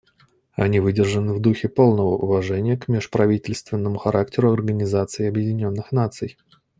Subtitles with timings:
[0.53, 6.39] Они выдержаны в духе полного уважения к межправительственному характеру Организации Объединенных Наций.